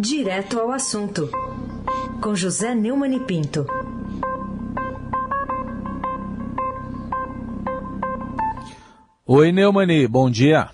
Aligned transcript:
Direto 0.00 0.60
ao 0.60 0.70
assunto, 0.70 1.28
com 2.22 2.32
José 2.32 2.72
Neumann 2.72 3.16
e 3.16 3.18
Pinto. 3.18 3.66
Oi, 9.26 9.50
Neumani, 9.50 10.06
bom 10.06 10.30
dia. 10.30 10.70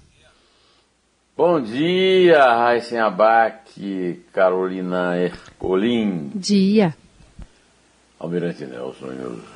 Bom 1.34 1.58
dia, 1.58 2.54
Raíssen 2.54 2.98
Abac, 2.98 4.22
Carolina 4.30 5.16
Ercolim. 5.16 6.30
Dia. 6.34 6.94
Almirante 8.20 8.66
Nelson, 8.66 9.06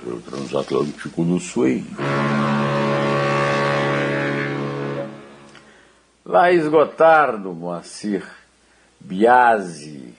eu 0.07 0.23
transatlântico 0.23 1.23
do 1.23 1.39
Sul. 1.39 1.85
Laís 6.25 6.67
Gotardo, 6.67 7.53
Moacir 7.53 8.38
Biasi, 9.01 10.15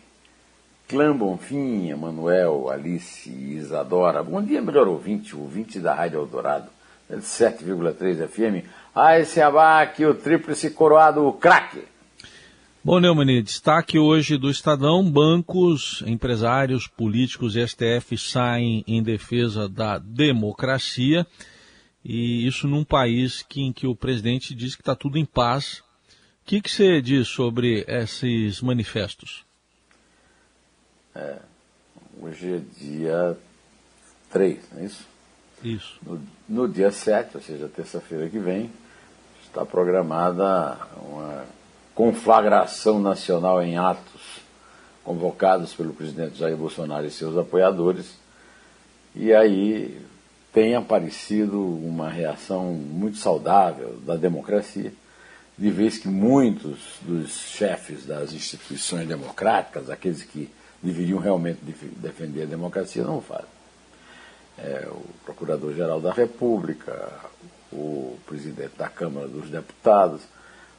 Clã 0.88 1.16
Bonfim, 1.16 1.94
Manuel, 1.94 2.70
Alice 2.70 3.30
e 3.30 3.58
Isadora. 3.58 4.24
Bom 4.24 4.42
dia, 4.42 4.62
melhor 4.62 4.88
ouvinte, 4.88 5.36
ouvinte 5.36 5.80
da 5.80 5.94
Rádio 5.94 6.20
Eldorado, 6.20 6.70
7,3 7.12 8.28
FM. 8.28 8.66
Ah, 8.96 9.20
esse 9.20 9.42
abaque, 9.42 10.06
o 10.06 10.16
tríplice 10.16 10.72
coroado, 10.72 11.26
o 11.26 11.34
craque. 11.34 11.84
Bom, 12.82 13.00
Neumani, 13.00 13.44
destaque 13.44 14.00
hoje 14.00 14.38
do 14.38 14.50
Estadão, 14.50 15.04
bancos, 15.12 16.02
empresários, 16.08 16.88
políticos 16.88 17.56
e 17.56 17.68
STF 17.68 18.18
saem 18.18 18.86
em 18.88 19.04
defesa 19.04 19.68
da 19.68 19.98
democracia, 19.98 21.28
e 22.04 22.48
isso 22.48 22.68
num 22.70 22.86
país 22.86 23.44
que, 23.44 23.62
em 23.62 23.74
que 23.74 23.86
o 23.86 23.96
presidente 23.96 24.56
diz 24.56 24.76
que 24.76 24.82
está 24.82 24.96
tudo 24.96 25.18
em 25.18 25.26
paz. 25.26 25.84
O 26.50 26.52
que, 26.52 26.62
que 26.62 26.72
você 26.72 27.00
diz 27.00 27.28
sobre 27.28 27.86
esses 27.88 28.60
manifestos? 28.60 29.46
É, 31.14 31.38
hoje 32.20 32.56
é 32.56 32.84
dia 32.84 33.38
3, 34.32 34.58
não 34.72 34.82
é 34.82 34.86
isso? 34.86 35.08
Isso. 35.64 36.00
No, 36.02 36.20
no 36.50 36.68
dia 36.68 36.90
7, 36.90 37.38
ou 37.38 37.44
seja, 37.44 37.68
terça-feira 37.68 38.28
que 38.28 38.40
vem, 38.40 38.72
está 39.44 39.64
programada 39.64 40.76
uma 40.96 41.46
conflagração 41.94 43.00
nacional 43.00 43.62
em 43.62 43.78
atos 43.78 44.42
convocados 45.04 45.76
pelo 45.76 45.94
presidente 45.94 46.40
Jair 46.40 46.58
Bolsonaro 46.58 47.06
e 47.06 47.12
seus 47.12 47.38
apoiadores. 47.38 48.18
E 49.14 49.32
aí 49.32 50.02
tem 50.52 50.74
aparecido 50.74 51.62
uma 51.62 52.10
reação 52.10 52.74
muito 52.74 53.18
saudável 53.18 54.00
da 54.04 54.16
democracia, 54.16 54.92
de 55.60 55.70
vez 55.70 55.98
que 55.98 56.08
muitos 56.08 56.80
dos 57.02 57.32
chefes 57.32 58.06
das 58.06 58.32
instituições 58.32 59.06
democráticas, 59.06 59.90
aqueles 59.90 60.24
que 60.24 60.50
deveriam 60.82 61.20
realmente 61.20 61.60
defender 61.98 62.44
a 62.44 62.46
democracia, 62.46 63.04
não 63.04 63.22
fazem. 63.22 63.60
É, 64.58 64.88
o 64.90 65.04
Procurador-Geral 65.26 66.00
da 66.00 66.14
República, 66.14 67.12
o 67.74 68.18
presidente 68.26 68.78
da 68.78 68.88
Câmara 68.88 69.28
dos 69.28 69.50
Deputados, 69.50 70.22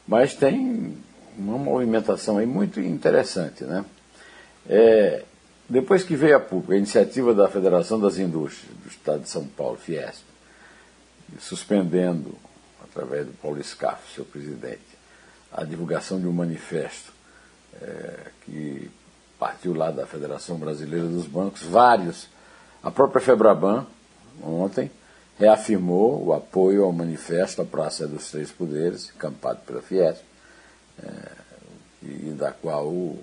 mas 0.09 0.35
tem 0.35 0.97
uma 1.37 1.59
movimentação 1.59 2.39
aí 2.39 2.47
muito 2.47 2.81
interessante. 2.81 3.65
Né? 3.65 3.85
É, 4.67 5.25
depois 5.69 6.03
que 6.03 6.17
veio 6.17 6.39
a 6.39 6.41
público 6.41 6.73
a 6.73 6.79
iniciativa 6.79 7.35
da 7.35 7.49
Federação 7.49 8.01
das 8.01 8.17
Indústrias 8.17 8.75
do 8.83 8.89
Estado 8.89 9.21
de 9.25 9.29
São 9.29 9.45
Paulo, 9.45 9.77
Fiesp, 9.77 10.25
suspendendo, 11.39 12.35
através 12.85 13.27
do 13.27 13.33
Paulo 13.35 13.63
Scaff, 13.63 14.15
seu 14.15 14.25
presidente, 14.25 14.99
a 15.53 15.65
divulgação 15.65 16.21
de 16.21 16.27
um 16.27 16.33
manifesto 16.33 17.13
é, 17.81 18.31
que 18.45 18.91
partiu 19.39 19.75
lá 19.75 19.91
da 19.91 20.07
Federação 20.07 20.59
Brasileira 20.59 21.07
dos 21.07 21.27
Bancos, 21.27 21.63
vários, 21.63 22.29
a 22.83 22.91
própria 22.91 23.21
Febraban, 23.21 23.87
ontem, 24.43 24.91
reafirmou 25.39 26.27
o 26.27 26.33
apoio 26.35 26.85
ao 26.85 26.93
manifesto 26.93 27.63
da 27.63 27.69
Praça 27.69 28.07
dos 28.07 28.31
Três 28.31 28.51
Poderes, 28.51 29.11
campado 29.19 29.61
pela 29.67 29.81
Fiesp, 29.81 30.23
é, 31.03 31.41
e 32.03 32.35
da 32.39 32.53
qual 32.53 32.87
o, 32.87 33.19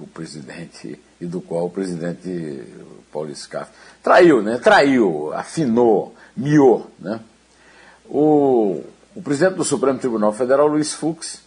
o, 0.00 0.06
presidente 0.06 1.00
e 1.20 1.26
do 1.26 1.40
qual 1.40 1.66
o 1.66 1.70
presidente 1.70 2.64
Paulo 3.12 3.34
Scaff 3.34 3.70
traiu, 4.02 4.42
né? 4.42 4.58
Traiu, 4.58 5.32
afinou, 5.32 6.14
miou, 6.36 6.90
né? 6.98 7.20
O, 8.06 8.82
o 9.14 9.22
presidente 9.22 9.54
do 9.54 9.64
Supremo 9.64 9.98
Tribunal 9.98 10.32
Federal, 10.32 10.66
Luiz 10.66 10.92
Fux, 10.92 11.42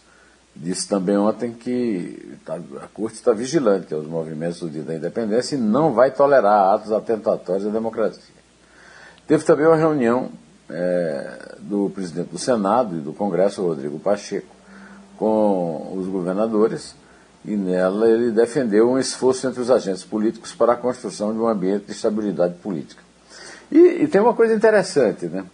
disse 0.54 0.88
também 0.88 1.16
ontem 1.16 1.52
que 1.52 2.36
tá, 2.44 2.58
a 2.82 2.88
Corte 2.88 3.16
está 3.16 3.32
vigilante 3.32 3.94
aos 3.94 4.06
movimentos 4.06 4.60
do 4.60 4.68
Dia 4.68 4.82
da 4.82 4.94
Independência 4.94 5.54
e 5.54 5.58
não 5.58 5.92
vai 5.92 6.10
tolerar 6.10 6.74
atos 6.74 6.90
atentatórios 6.90 7.66
à 7.66 7.70
democracia. 7.70 8.34
Teve 9.26 9.44
também 9.44 9.66
uma 9.66 9.76
reunião 9.76 10.30
é, 10.68 11.56
do 11.60 11.90
presidente 11.90 12.30
do 12.30 12.38
Senado 12.38 12.96
e 12.96 13.00
do 13.00 13.12
Congresso, 13.12 13.62
Rodrigo 13.62 13.98
Pacheco, 13.98 14.54
com 15.16 15.92
os 15.96 16.06
governadores, 16.06 16.94
e 17.44 17.56
nela 17.56 18.08
ele 18.08 18.30
defendeu 18.30 18.90
um 18.90 18.98
esforço 18.98 19.46
entre 19.46 19.60
os 19.60 19.70
agentes 19.70 20.04
políticos 20.04 20.54
para 20.54 20.72
a 20.72 20.76
construção 20.76 21.32
de 21.32 21.38
um 21.38 21.46
ambiente 21.46 21.86
de 21.86 21.92
estabilidade 21.92 22.54
política. 22.54 23.02
E, 23.70 24.02
e 24.02 24.08
tem 24.08 24.20
uma 24.20 24.34
coisa 24.34 24.54
interessante, 24.54 25.26
né? 25.26 25.44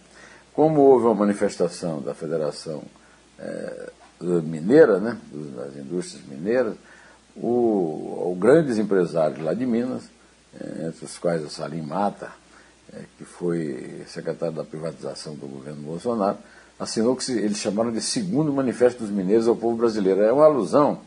Como 0.55 0.81
houve 0.81 1.05
uma 1.05 1.15
manifestação 1.15 2.01
da 2.01 2.13
Federação 2.13 2.81
é, 3.37 3.89
Mineira, 4.21 4.99
né, 4.99 5.17
das 5.55 5.75
indústrias 5.75 6.25
mineiras, 6.25 6.75
o, 7.35 8.31
o 8.31 8.37
grandes 8.39 8.77
empresários 8.77 9.43
lá 9.43 9.53
de 9.53 9.65
Minas, 9.65 10.03
é, 10.57 10.87
entre 10.87 11.03
os 11.03 11.17
quais 11.17 11.43
o 11.43 11.49
Salim 11.49 11.81
Mata, 11.81 12.31
é, 12.93 13.01
que 13.17 13.25
foi 13.25 14.03
secretário 14.07 14.55
da 14.55 14.63
privatização 14.63 15.35
do 15.35 15.45
governo 15.45 15.81
Bolsonaro, 15.81 16.37
assinou 16.79 17.17
que 17.17 17.29
eles 17.33 17.57
chamaram 17.57 17.91
de 17.91 17.99
segundo 17.99 18.53
manifesto 18.53 18.99
dos 18.99 19.11
mineiros 19.11 19.49
ao 19.49 19.55
povo 19.57 19.75
brasileiro. 19.75 20.21
É 20.21 20.31
uma 20.31 20.45
alusão 20.45 21.01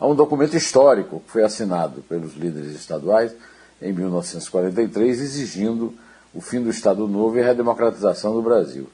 a 0.00 0.06
um 0.06 0.16
documento 0.16 0.56
histórico 0.56 1.20
que 1.20 1.30
foi 1.30 1.44
assinado 1.44 2.02
pelos 2.08 2.34
líderes 2.34 2.74
estaduais 2.74 3.32
em 3.80 3.92
1943, 3.92 5.20
exigindo 5.20 5.94
o 6.34 6.40
fim 6.40 6.62
do 6.62 6.70
Estado 6.70 7.06
Novo 7.08 7.36
e 7.36 7.42
a 7.42 7.44
redemocratização 7.44 8.34
do 8.34 8.42
Brasil. 8.42 8.88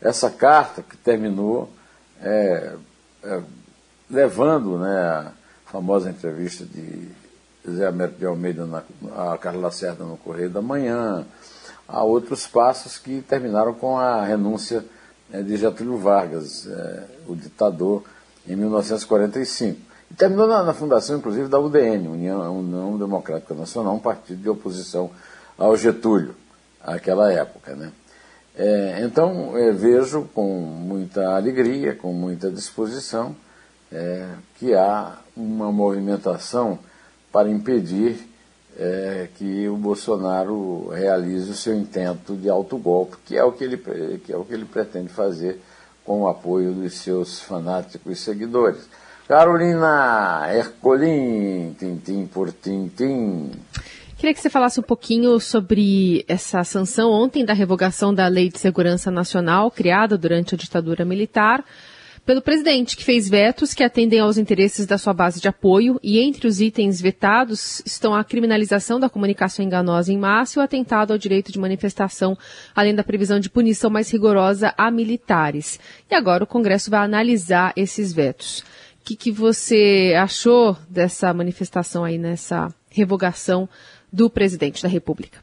Essa 0.00 0.30
carta 0.30 0.82
que 0.82 0.96
terminou 0.96 1.70
é, 2.20 2.74
é, 3.22 3.42
levando 4.10 4.78
né, 4.78 4.98
a 4.98 5.32
famosa 5.66 6.10
entrevista 6.10 6.64
de 6.64 7.08
Zé 7.68 7.86
Américo 7.86 8.18
de 8.18 8.26
Almeida 8.26 8.66
na, 8.66 8.82
a 9.32 9.38
Carla 9.38 9.60
Lacerda 9.60 10.04
no 10.04 10.16
Correio 10.16 10.50
da 10.50 10.62
Manhã, 10.62 11.24
a 11.86 12.02
outros 12.02 12.46
passos 12.46 12.98
que 12.98 13.20
terminaram 13.22 13.74
com 13.74 13.98
a 13.98 14.24
renúncia 14.24 14.84
é, 15.32 15.42
de 15.42 15.56
Getúlio 15.56 15.98
Vargas, 15.98 16.66
é, 16.66 17.04
o 17.26 17.36
ditador, 17.36 18.04
em 18.46 18.56
1945. 18.56 19.80
E 20.10 20.14
terminou 20.14 20.46
na, 20.46 20.62
na, 20.62 20.72
fundação, 20.72 21.18
inclusive, 21.18 21.48
da 21.48 21.58
UDN, 21.58 22.08
União, 22.08 22.58
União 22.58 22.98
Democrática 22.98 23.54
Nacional, 23.54 23.94
um 23.94 24.00
partido 24.00 24.40
de 24.42 24.48
oposição 24.48 25.10
ao 25.56 25.76
Getúlio, 25.76 26.34
àquela 26.82 27.32
época. 27.32 27.74
Né? 27.74 27.92
É, 28.56 29.00
então, 29.02 29.56
é, 29.56 29.70
vejo 29.72 30.28
com 30.34 30.46
muita 30.48 31.36
alegria, 31.36 31.94
com 31.94 32.12
muita 32.12 32.50
disposição, 32.50 33.34
é, 33.92 34.28
que 34.56 34.74
há 34.74 35.18
uma 35.36 35.72
movimentação 35.72 36.78
para 37.32 37.48
impedir 37.48 38.28
é, 38.78 39.28
que 39.34 39.68
o 39.68 39.76
Bolsonaro 39.76 40.88
realize 40.88 41.50
o 41.50 41.54
seu 41.54 41.74
intento 41.74 42.34
de 42.34 42.48
autogolpe, 42.48 43.16
que 43.24 43.36
é 43.36 43.44
o 43.44 43.52
que 43.52 43.64
ele, 43.64 43.76
que 44.18 44.32
é 44.32 44.36
o 44.36 44.44
que 44.44 44.54
ele 44.54 44.64
pretende 44.64 45.08
fazer 45.08 45.60
com 46.04 46.22
o 46.22 46.28
apoio 46.28 46.72
dos 46.72 46.94
seus 46.94 47.40
fanáticos 47.40 48.20
seguidores. 48.20 48.88
Carolina 49.28 50.48
Ercolim, 50.52 51.74
tintim 51.78 52.26
por 52.26 52.50
tintim. 52.52 53.52
Queria 54.20 54.34
que 54.34 54.40
você 54.42 54.50
falasse 54.50 54.78
um 54.78 54.82
pouquinho 54.82 55.40
sobre 55.40 56.26
essa 56.28 56.62
sanção 56.62 57.10
ontem 57.10 57.42
da 57.42 57.54
revogação 57.54 58.12
da 58.12 58.28
Lei 58.28 58.50
de 58.50 58.58
Segurança 58.58 59.10
Nacional, 59.10 59.70
criada 59.70 60.18
durante 60.18 60.54
a 60.54 60.58
ditadura 60.58 61.06
militar 61.06 61.64
pelo 62.26 62.42
presidente, 62.42 62.98
que 62.98 63.02
fez 63.02 63.30
vetos 63.30 63.72
que 63.72 63.82
atendem 63.82 64.20
aos 64.20 64.36
interesses 64.36 64.84
da 64.84 64.98
sua 64.98 65.14
base 65.14 65.40
de 65.40 65.48
apoio, 65.48 65.98
e 66.02 66.20
entre 66.20 66.46
os 66.46 66.60
itens 66.60 67.00
vetados 67.00 67.80
estão 67.86 68.14
a 68.14 68.22
criminalização 68.22 69.00
da 69.00 69.08
comunicação 69.08 69.64
enganosa 69.64 70.12
em 70.12 70.18
massa 70.18 70.58
e 70.58 70.60
o 70.60 70.62
atentado 70.62 71.12
ao 71.12 71.18
direito 71.18 71.50
de 71.50 71.58
manifestação, 71.58 72.36
além 72.76 72.94
da 72.94 73.02
previsão 73.02 73.40
de 73.40 73.48
punição 73.48 73.88
mais 73.88 74.10
rigorosa 74.10 74.74
a 74.76 74.90
militares. 74.90 75.80
E 76.10 76.14
agora 76.14 76.44
o 76.44 76.46
Congresso 76.46 76.90
vai 76.90 77.00
analisar 77.00 77.72
esses 77.74 78.12
vetos. 78.12 78.60
O 79.00 79.02
que, 79.02 79.16
que 79.16 79.32
você 79.32 80.14
achou 80.20 80.76
dessa 80.90 81.32
manifestação 81.32 82.04
aí, 82.04 82.18
nessa 82.18 82.68
revogação 82.90 83.66
do 84.12 84.28
presidente 84.30 84.82
da 84.82 84.88
República? 84.88 85.42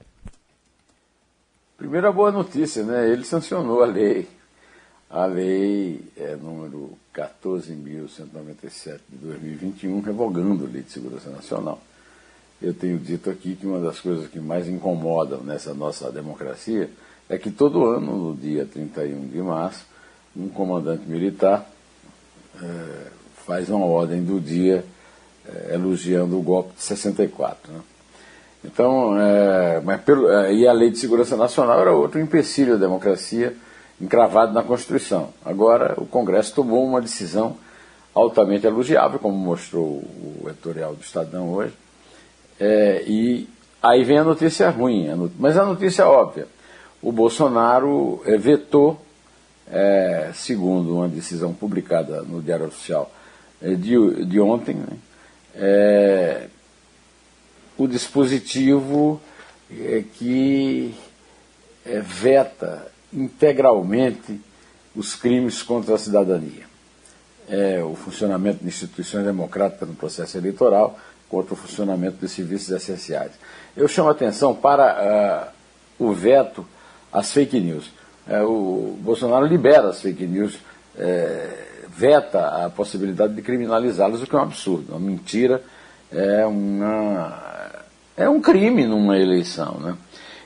Primeira 1.78 2.12
boa 2.12 2.32
notícia, 2.32 2.84
né? 2.84 3.10
Ele 3.10 3.24
sancionou 3.24 3.84
a 3.84 3.86
lei 3.86 4.28
a 5.10 5.26
lei 5.26 6.02
é, 6.18 6.36
número 6.36 6.98
14.197 7.16 9.00
de 9.10 9.18
2021, 9.22 10.02
revogando 10.02 10.66
a 10.66 10.68
Lei 10.68 10.82
de 10.82 10.92
Segurança 10.92 11.30
Nacional. 11.30 11.80
Eu 12.62 12.74
tenho 12.74 13.00
dito 13.00 13.30
aqui 13.30 13.56
que 13.56 13.66
uma 13.66 13.80
das 13.80 14.02
coisas 14.02 14.28
que 14.28 14.40
mais 14.40 14.68
incomodam 14.68 15.42
nessa 15.42 15.74
nossa 15.74 16.12
democracia 16.12 16.90
é 17.30 17.38
que 17.38 17.52
todo 17.52 17.86
ano, 17.86 18.30
no 18.30 18.36
dia 18.36 18.66
31 18.66 19.28
de 19.28 19.42
março, 19.42 19.86
um 20.36 20.50
comandante 20.50 21.08
militar 21.08 21.70
é, 22.62 23.08
faz 23.46 23.70
uma 23.70 23.86
ordem 23.86 24.24
do 24.24 24.42
dia 24.42 24.84
é, 25.48 25.74
elogiando 25.74 26.38
o 26.38 26.44
golpe 26.44 26.76
de 26.76 26.84
64. 26.84 27.72
Né? 27.72 27.80
Então, 28.68 29.18
é, 29.18 29.82
mas 29.82 30.02
pelo, 30.02 30.30
é, 30.30 30.54
e 30.54 30.68
a 30.68 30.74
Lei 30.74 30.92
de 30.92 31.00
Segurança 31.00 31.38
Nacional 31.38 31.80
era 31.80 31.94
outro 31.94 32.20
empecilho 32.20 32.76
à 32.76 32.78
democracia 32.78 33.56
encravado 34.00 34.54
na 34.54 34.62
Constituição. 34.62 35.30
Agora, 35.44 35.96
o 35.98 36.06
Congresso 36.06 36.54
tomou 36.54 36.86
uma 36.86 37.02
decisão 37.02 37.56
altamente 38.14 38.68
elogiável, 38.68 39.20
como 39.20 39.38
mostrou 39.38 39.86
o 39.86 40.44
editorial 40.48 40.94
do 40.94 41.02
Estadão 41.02 41.54
hoje, 41.54 41.74
é, 42.60 43.04
e 43.08 43.48
aí 43.82 44.04
vem 44.04 44.20
a 44.20 44.24
notícia 44.24 44.70
ruim, 44.70 45.08
mas 45.40 45.58
a 45.58 45.66
notícia 45.66 46.04
é 46.04 46.06
óbvia. 46.06 46.48
O 47.02 47.12
Bolsonaro 47.12 48.22
é, 48.26 48.38
vetou, 48.38 49.00
é, 49.72 50.32
segundo 50.34 50.96
uma 50.96 51.08
decisão 51.08 51.54
publicada 51.54 52.22
no 52.22 52.42
Diário 52.42 52.66
Oficial 52.66 53.12
de, 53.62 54.26
de 54.26 54.40
ontem, 54.40 54.76
né, 54.76 54.98
é, 55.56 56.48
o 57.78 57.88
dispositivo 57.88 59.22
é, 59.72 60.04
que 60.14 60.96
é, 61.86 62.00
veta 62.00 62.88
integralmente 63.14 64.40
os 64.96 65.16
crimes 65.16 65.62
contra 65.62 65.96
a 65.96 65.98
cidadania. 65.98 66.66
É, 67.50 67.82
o 67.82 67.96
funcionamento 67.96 68.60
de 68.60 68.68
instituições 68.68 69.24
democráticas 69.24 69.88
no 69.88 69.96
processo 69.96 70.38
eleitoral 70.38 71.00
contra 71.30 71.54
o 71.54 71.58
funcionamento 71.58 72.18
dos 72.18 72.32
serviços 72.32 72.70
essenciais. 72.72 73.32
Eu 73.76 73.88
chamo 73.88 74.10
a 74.10 74.12
atenção 74.12 74.56
para 74.56 75.54
uh, 76.00 76.04
o 76.06 76.14
veto 76.14 76.66
às 77.12 77.32
fake 77.32 77.60
news. 77.60 77.92
É, 78.28 78.42
o 78.42 78.98
Bolsonaro 79.00 79.46
libera 79.46 79.90
as 79.90 80.02
fake 80.02 80.26
news, 80.26 80.58
é, 80.98 81.66
veta 81.90 82.66
a 82.66 82.70
possibilidade 82.70 83.34
de 83.34 83.42
criminalizá-las, 83.42 84.22
o 84.22 84.28
que 84.28 84.36
é 84.36 84.40
um 84.40 84.42
absurdo, 84.42 84.92
uma 84.92 85.00
mentira, 85.00 85.62
é, 86.12 86.46
uma, 86.46 87.67
é 88.18 88.28
um 88.28 88.42
crime 88.42 88.86
numa 88.86 89.18
eleição. 89.18 89.78
Né? 89.80 89.96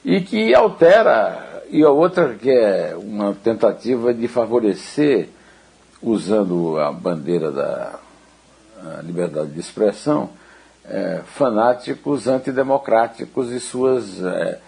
E 0.03 0.21
que 0.21 0.53
altera, 0.53 1.63
e 1.69 1.81
a 1.83 1.89
outra 1.89 2.35
que 2.35 2.51
é 2.51 2.95
uma 2.95 3.33
tentativa 3.33 4.13
de 4.13 4.27
favorecer, 4.27 5.29
usando 6.03 6.77
a 6.77 6.91
bandeira 6.91 7.51
da 7.51 7.99
liberdade 9.03 9.51
de 9.51 9.59
expressão, 9.59 10.29
é, 10.85 11.21
fanáticos 11.25 12.27
antidemocráticos 12.27 13.51
e, 13.51 13.59
suas, 13.59 14.21
é, 14.23 14.59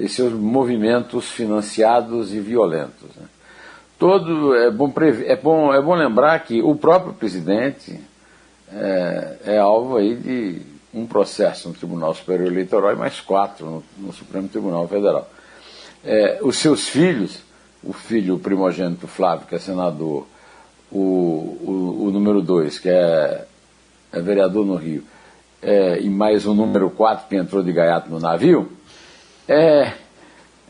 e 0.00 0.08
seus 0.08 0.32
movimentos 0.32 1.30
financiados 1.30 2.34
e 2.34 2.40
violentos. 2.40 3.08
Né? 3.16 3.26
Todo, 3.98 4.54
é, 4.56 4.70
bom 4.70 4.92
é, 5.26 5.36
bom, 5.36 5.72
é 5.72 5.80
bom 5.80 5.94
lembrar 5.94 6.38
que 6.40 6.60
o 6.60 6.74
próprio 6.74 7.14
presidente 7.14 8.00
é, 8.72 9.36
é 9.46 9.58
alvo 9.58 9.96
aí 9.96 10.16
de 10.16 10.73
um 10.94 11.06
processo 11.06 11.68
no 11.68 11.74
Tribunal 11.74 12.14
Superior 12.14 12.46
Eleitoral 12.46 12.92
e 12.92 12.96
mais 12.96 13.20
quatro 13.20 13.66
no, 13.66 13.84
no 13.98 14.12
Supremo 14.12 14.48
Tribunal 14.48 14.86
Federal. 14.86 15.28
É, 16.04 16.38
os 16.42 16.56
seus 16.56 16.88
filhos, 16.88 17.42
o 17.82 17.92
filho 17.92 18.38
primogênito 18.38 19.08
Flávio, 19.08 19.46
que 19.46 19.54
é 19.54 19.58
senador, 19.58 20.26
o, 20.92 20.98
o, 20.98 22.04
o 22.06 22.10
número 22.12 22.40
dois, 22.40 22.78
que 22.78 22.88
é, 22.88 23.44
é 24.12 24.20
vereador 24.20 24.64
no 24.64 24.76
Rio, 24.76 25.02
é, 25.60 26.00
e 26.00 26.08
mais 26.08 26.46
o 26.46 26.54
número 26.54 26.90
4 26.90 27.26
que 27.28 27.36
entrou 27.36 27.62
de 27.62 27.72
gaiato 27.72 28.08
no 28.08 28.20
navio, 28.20 28.70
é, 29.48 29.92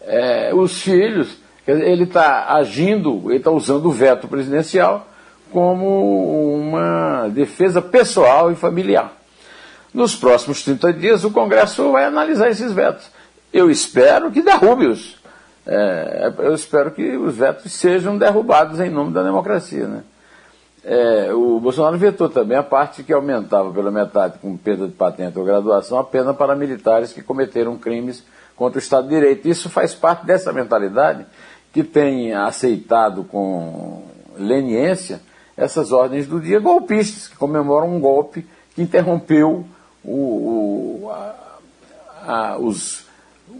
é, 0.03 0.55
os 0.55 0.81
filhos, 0.81 1.37
ele 1.67 2.05
está 2.05 2.55
agindo, 2.55 3.25
ele 3.26 3.38
está 3.38 3.50
usando 3.50 3.87
o 3.87 3.93
veto 3.93 4.29
presidencial 4.29 5.09
como 5.50 6.55
uma 6.55 7.29
defesa 7.29 7.82
pessoal 7.82 8.50
e 8.50 8.55
familiar. 8.55 9.24
Nos 9.94 10.17
próximos 10.17 10.64
30 10.64 10.93
dias, 10.93 11.25
o 11.25 11.31
Congresso 11.31 11.93
vai 11.93 12.05
analisar 12.05 12.50
esses 12.50 12.73
vetos. 12.73 13.08
Eu 13.52 13.70
espero 13.70 14.32
que 14.32 14.43
derrube-os. 14.43 15.17
É, 15.64 16.32
eu 16.38 16.52
espero 16.52 16.91
que 16.91 17.17
os 17.17 17.37
vetos 17.37 17.73
sejam 17.73 18.19
derrubados 18.19 18.81
em 18.81 18.91
nome 18.91 19.12
da 19.12 19.23
democracia. 19.23 19.87
Né? 19.87 20.02
É, 20.82 21.32
o 21.32 21.61
Bolsonaro 21.61 21.96
vetou 21.96 22.29
também 22.29 22.58
a 22.58 22.62
parte 22.62 23.05
que 23.05 23.12
aumentava 23.12 23.73
pela 23.73 23.93
metade, 23.93 24.41
com 24.41 24.56
perda 24.56 24.88
de 24.88 24.93
patente 24.93 25.38
ou 25.38 25.44
graduação, 25.44 25.97
a 25.97 26.05
pena 26.05 26.35
para 26.35 26.56
militares 26.56 27.12
que 27.12 27.23
cometeram 27.23 27.79
crimes 27.79 28.25
contra 28.56 28.79
o 28.79 28.82
Estado 28.82 29.08
de 29.08 29.14
Direito. 29.14 29.49
Isso 29.49 29.70
faz 29.70 29.94
parte 29.94 30.26
dessa 30.26 30.52
mentalidade 30.52 31.25
que 31.73 31.85
tem 31.85 32.35
aceitado 32.35 33.23
com 33.23 34.02
leniência 34.37 35.20
essas 35.56 35.93
ordens 35.93 36.26
do 36.26 36.40
dia 36.40 36.58
golpistas, 36.58 37.29
que 37.29 37.37
comemoram 37.37 37.94
um 37.94 38.00
golpe 38.00 38.44
que 38.75 38.82
interrompeu 38.82 39.64
o, 40.04 41.04
o, 41.04 41.10
a, 41.10 41.58
a, 42.26 42.58
os, 42.58 43.06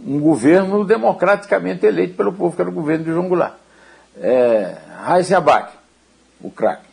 um 0.05 0.19
governo 0.19 0.85
democraticamente 0.85 1.85
eleito 1.85 2.15
pelo 2.15 2.33
povo, 2.33 2.55
que 2.55 2.61
era 2.61 2.69
o 2.69 2.73
governo 2.73 3.05
de 3.05 3.11
João 3.11 3.27
Goulart. 3.27 3.55
É, 4.17 4.77
Abac, 5.35 5.73
o 6.41 6.49
craque. 6.49 6.85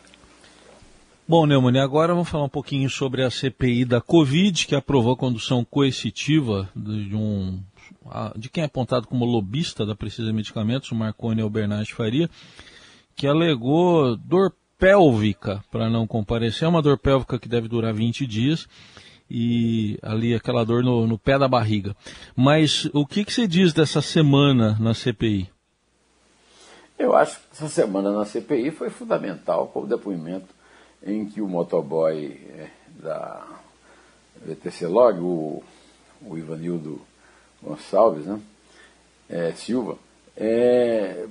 Bom, 1.25 1.45
Neumann, 1.45 1.79
agora 1.79 2.13
vamos 2.13 2.27
falar 2.27 2.43
um 2.43 2.49
pouquinho 2.49 2.89
sobre 2.89 3.23
a 3.23 3.31
CPI 3.31 3.85
da 3.85 4.01
Covid, 4.01 4.67
que 4.67 4.75
aprovou 4.75 5.13
a 5.13 5.17
condução 5.17 5.63
coercitiva 5.63 6.69
de 6.75 7.15
um 7.15 7.59
de 8.35 8.49
quem 8.49 8.63
é 8.63 8.65
apontado 8.65 9.07
como 9.07 9.23
lobista 9.23 9.85
da 9.85 9.95
Precisa 9.95 10.33
Medicamentos, 10.33 10.91
o 10.91 10.95
Marconi 10.95 11.41
Albernaz 11.41 11.89
Faria, 11.89 12.29
que 13.15 13.25
alegou 13.25 14.17
dor 14.17 14.53
pélvica 14.77 15.63
para 15.71 15.89
não 15.89 16.05
comparecer, 16.05 16.65
é 16.65 16.67
uma 16.67 16.81
dor 16.81 16.97
pélvica 16.97 17.39
que 17.39 17.47
deve 17.47 17.69
durar 17.69 17.93
20 17.93 18.27
dias, 18.27 18.67
e 19.29 19.97
ali 20.01 20.33
aquela 20.35 20.63
dor 20.63 20.83
no, 20.83 21.07
no 21.07 21.17
pé 21.17 21.37
da 21.37 21.47
barriga. 21.47 21.95
Mas 22.35 22.89
o 22.93 23.05
que, 23.05 23.25
que 23.25 23.33
você 23.33 23.47
diz 23.47 23.73
dessa 23.73 24.01
semana 24.01 24.77
na 24.79 24.93
CPI? 24.93 25.49
Eu 26.97 27.15
acho 27.15 27.39
que 27.39 27.45
essa 27.53 27.69
semana 27.69 28.11
na 28.11 28.25
CPI 28.25 28.71
foi 28.71 28.89
fundamental 28.89 29.67
com 29.67 29.81
o 29.81 29.87
depoimento 29.87 30.47
em 31.05 31.25
que 31.25 31.41
o 31.41 31.47
motoboy 31.47 32.39
é, 32.49 32.69
da 33.01 33.45
VTC 34.45 34.87
Log, 34.87 35.19
o, 35.19 35.63
o 36.21 36.37
Ivanildo 36.37 37.01
Gonçalves 37.61 38.25
né, 38.25 38.39
é, 39.29 39.51
Silva, 39.53 39.97
é, 40.35 41.25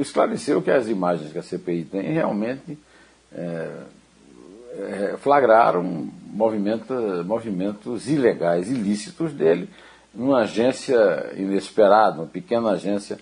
esclareceu 0.00 0.62
que 0.62 0.70
as 0.70 0.88
imagens 0.88 1.32
que 1.32 1.38
a 1.38 1.42
CPI 1.42 1.84
tem 1.84 2.12
realmente 2.12 2.78
é, 3.32 3.82
flagraram 5.18 5.82
movimentos, 6.32 7.26
movimentos 7.26 8.08
ilegais, 8.08 8.70
ilícitos 8.70 9.32
dele, 9.32 9.68
numa 10.14 10.40
agência 10.40 11.32
inesperada, 11.36 12.20
uma 12.20 12.26
pequena 12.26 12.70
agência 12.70 13.18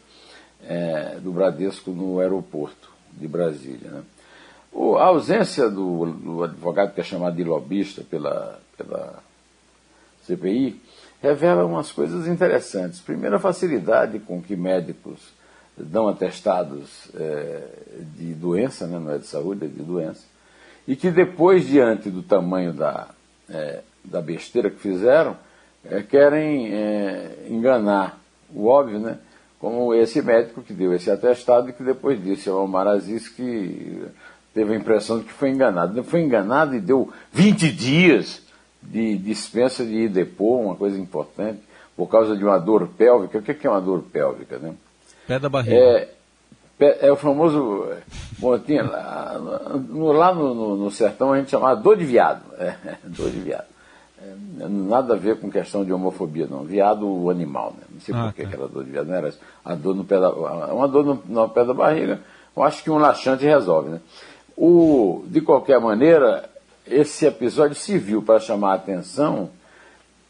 é, 0.67 1.19
do 1.21 1.33
Bradesco 1.33 1.91
no 1.91 2.21
aeroporto 2.21 2.91
de 3.13 3.27
Brasília. 3.27 3.91
Né? 3.91 4.03
O, 4.73 4.97
a 4.97 5.07
ausência 5.07 5.69
do, 5.69 6.07
do, 6.07 6.45
advogado 6.45 6.95
que 6.95 7.01
é 7.01 7.05
chamado 7.05 7.37
de 7.37 7.45
lobista 7.45 8.03
pela, 8.03 8.59
pela 8.77 9.23
CPI 10.27 10.81
revela 11.23 11.65
umas 11.65 11.91
coisas 11.91 12.27
interessantes. 12.27 13.01
Primeiro, 13.01 13.37
a 13.37 13.41
facilidade 13.41 14.19
com 14.21 14.41
que 14.41 14.55
médicos 14.55 15.19
dão 15.77 16.09
atestados 16.09 17.09
é, 17.15 17.63
de 18.17 18.35
doença, 18.35 18.87
né, 18.87 18.99
não 18.99 19.13
é 19.13 19.19
de 19.19 19.27
saúde, 19.27 19.65
é 19.65 19.69
de 19.69 19.83
doença, 19.83 20.25
e 20.89 20.97
que 20.97 21.11
depois, 21.11 21.69
diante 21.69 22.09
do 22.09 22.23
tamanho 22.23 22.73
da, 22.73 23.09
é, 23.51 23.83
da 24.03 24.23
besteira 24.23 24.71
que 24.71 24.79
fizeram, 24.79 25.37
é, 25.85 26.03
querem 26.03 26.73
é, 26.73 27.47
enganar 27.51 28.19
o 28.55 28.67
óbvio, 28.67 28.99
né? 28.99 29.19
Como 29.61 29.93
esse 29.93 30.23
médico 30.23 30.63
que 30.63 30.73
deu 30.73 30.95
esse 30.95 31.11
atestado 31.11 31.69
e 31.69 31.73
que 31.75 31.83
depois 31.83 32.23
disse 32.25 32.49
ao 32.49 32.65
Omar 32.65 32.87
Aziz 32.87 33.29
que 33.29 34.03
teve 34.55 34.73
a 34.73 34.77
impressão 34.77 35.19
de 35.19 35.27
que 35.27 35.33
foi 35.33 35.51
enganado. 35.51 36.03
Foi 36.05 36.23
enganado 36.23 36.75
e 36.75 36.81
deu 36.81 37.13
20 37.33 37.71
dias 37.71 38.41
de 38.83 39.19
dispensa 39.19 39.85
de 39.85 39.93
ir 39.93 40.09
depor, 40.09 40.61
uma 40.61 40.75
coisa 40.75 40.99
importante, 40.99 41.61
por 41.95 42.07
causa 42.07 42.35
de 42.35 42.43
uma 42.43 42.57
dor 42.57 42.89
pélvica. 42.97 43.39
O 43.39 43.43
que 43.43 43.67
é 43.67 43.71
uma 43.71 43.81
dor 43.81 44.05
pélvica? 44.11 44.59
Né? 44.59 44.75
Pé 45.27 45.39
da 45.39 45.51
barriga. 45.51 45.77
É, 45.77 46.09
é 46.81 47.11
o 47.11 47.17
famoso. 47.17 47.87
Bom, 48.39 48.59
tinha, 48.59 48.85
lá, 48.85 49.37
no, 49.89 50.13
lá 50.13 50.35
no, 50.35 50.55
no, 50.55 50.77
no, 50.77 50.91
sertão 50.91 51.33
a 51.33 51.39
gente 51.39 51.51
chamava 51.51 51.81
dor 51.81 51.97
de 51.97 52.05
viado. 52.05 52.43
É, 52.59 52.97
dor 53.05 53.31
de 53.31 53.41
viado. 53.41 53.67
É, 54.21 54.35
nada 54.69 55.15
a 55.15 55.17
ver 55.17 55.39
com 55.39 55.51
questão 55.51 55.85
de 55.85 55.93
homofobia, 55.93 56.47
não. 56.49 56.65
Viado, 56.65 57.07
o 57.07 57.31
animal, 57.31 57.75
né? 57.77 57.85
Não 57.91 58.01
sei 58.01 58.15
ah, 58.15 58.25
por 58.25 58.35
que 58.35 58.43
tá. 58.43 58.49
aquela 58.49 58.69
dor 58.69 58.85
de 58.85 58.91
viado. 58.91 59.07
Não 59.07 59.15
era 59.15 59.33
a 59.65 59.75
dor 59.75 59.95
no 59.95 60.05
pé 60.05 60.21
da, 60.21 60.31
uma 60.31 60.89
dor 60.89 61.05
no, 61.05 61.23
no 61.27 61.49
pé 61.49 61.65
da 61.65 61.75
barriga 61.75 62.21
Eu 62.57 62.63
acho 62.63 62.83
que 62.83 62.91
um 62.91 62.99
laxante 62.99 63.45
resolve. 63.45 63.91
Né? 63.91 64.01
O, 64.57 65.25
de 65.27 65.41
qualquer 65.41 65.81
maneira, 65.81 66.49
esse 66.87 67.27
episódio 67.27 67.77
serviu 67.77 68.23
para 68.23 68.41
chamar 68.41 68.73
a 68.73 68.77
atenção 68.77 69.51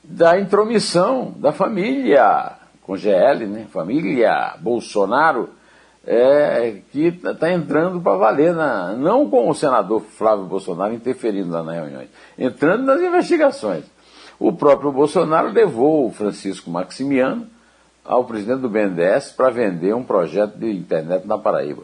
da 0.02 0.38
intromissão 0.38 1.34
da 1.36 1.52
família 1.52 2.52
com 2.82 2.96
GL, 2.96 3.46
né? 3.46 3.66
família 3.70 4.54
Bolsonaro, 4.60 5.50
é, 6.06 6.80
que 6.90 7.06
está 7.08 7.34
tá 7.34 7.52
entrando 7.52 8.00
para 8.00 8.16
valer, 8.16 8.54
na, 8.54 8.94
não 8.94 9.28
com 9.28 9.48
o 9.48 9.54
senador 9.54 10.00
Flávio 10.00 10.46
Bolsonaro 10.46 10.94
interferindo 10.94 11.50
lá 11.50 11.62
nas 11.62 11.74
reuniões, 11.74 12.08
entrando 12.38 12.84
nas 12.84 13.00
investigações. 13.00 13.84
O 14.38 14.52
próprio 14.52 14.92
Bolsonaro 14.92 15.50
levou 15.50 16.06
o 16.06 16.12
Francisco 16.12 16.70
Maximiano 16.70 17.46
ao 18.04 18.24
presidente 18.24 18.60
do 18.60 18.68
BNDES 18.68 19.32
para 19.32 19.50
vender 19.50 19.94
um 19.94 20.04
projeto 20.04 20.56
de 20.56 20.70
internet 20.70 21.26
na 21.26 21.36
Paraíba. 21.36 21.82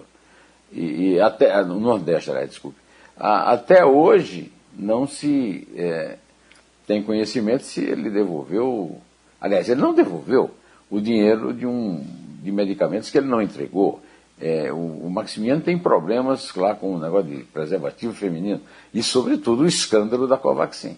E, 0.73 1.15
e 1.15 1.21
até, 1.21 1.63
no 1.63 1.79
Nordeste, 1.79 2.31
aliás, 2.31 2.49
desculpe. 2.49 2.79
A, 3.17 3.53
até 3.53 3.85
hoje 3.85 4.51
não 4.73 5.07
se 5.07 5.69
é, 5.77 6.17
tem 6.87 7.03
conhecimento 7.03 7.65
se 7.65 7.85
ele 7.85 8.09
devolveu. 8.09 8.99
Aliás, 9.41 9.69
ele 9.69 9.81
não 9.81 9.93
devolveu 9.93 10.51
o 10.91 11.01
dinheiro 11.01 11.53
de, 11.53 11.67
um, 11.67 12.05
de 12.45 12.53
medicamentos 12.53 13.11
que 13.11 13.19
ele 13.19 13.27
não 13.27 13.41
entregou. 13.41 14.01
É, 14.41 14.71
o, 14.73 14.77
o, 14.77 15.11
Maximiano 15.11 15.63
tem 15.63 15.79
problemas 15.79 16.55
lá 16.55 16.75
com 16.75 16.95
o 16.95 16.99
negócio 16.99 17.31
de 17.31 17.45
preservativo 17.45 18.13
feminino 18.13 18.61
e, 18.93 19.03
sobretudo, 19.03 19.63
o 19.63 19.67
escândalo 19.67 20.27
da 20.27 20.37
Covaxin. 20.37 20.97